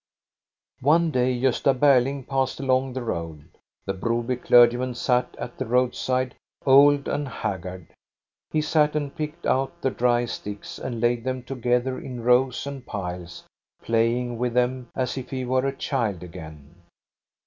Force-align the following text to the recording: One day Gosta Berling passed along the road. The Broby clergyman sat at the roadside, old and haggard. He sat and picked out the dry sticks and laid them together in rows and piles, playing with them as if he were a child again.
One 0.79 1.11
day 1.11 1.39
Gosta 1.39 1.75
Berling 1.77 2.27
passed 2.27 2.59
along 2.59 2.93
the 2.93 3.03
road. 3.03 3.49
The 3.85 3.93
Broby 3.93 4.35
clergyman 4.37 4.95
sat 4.95 5.35
at 5.37 5.59
the 5.59 5.67
roadside, 5.67 6.33
old 6.65 7.07
and 7.07 7.27
haggard. 7.27 7.85
He 8.49 8.63
sat 8.63 8.95
and 8.95 9.15
picked 9.15 9.45
out 9.45 9.79
the 9.83 9.91
dry 9.91 10.25
sticks 10.25 10.79
and 10.79 10.99
laid 11.01 11.23
them 11.23 11.43
together 11.43 11.99
in 11.99 12.23
rows 12.23 12.65
and 12.65 12.83
piles, 12.83 13.43
playing 13.83 14.39
with 14.39 14.55
them 14.55 14.89
as 14.95 15.19
if 15.19 15.29
he 15.29 15.45
were 15.45 15.67
a 15.67 15.77
child 15.77 16.23
again. 16.23 16.77